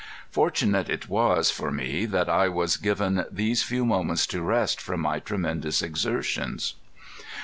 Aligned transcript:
Fortunate 0.31 0.89
it 0.89 1.09
was 1.09 1.51
for 1.51 1.69
me 1.69 2.07
that 2.07 2.27
I 2.27 2.47
was 2.47 2.77
given 2.77 3.23
these 3.31 3.61
few 3.61 3.85
moments 3.85 4.25
to 4.33 4.41
rest 4.41 4.81
from 4.81 4.99
my 5.01 5.19
tremendous 5.19 5.83
exertions. 5.83 6.73